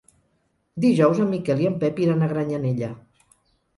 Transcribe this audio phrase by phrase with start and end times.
[0.85, 2.91] Dijous en Miquel i en Pep iran a Granyanella.